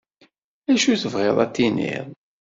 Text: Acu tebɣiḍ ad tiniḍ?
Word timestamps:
Acu 0.71 0.93
tebɣiḍ 1.01 1.37
ad 1.43 1.51
tiniḍ? 1.55 2.07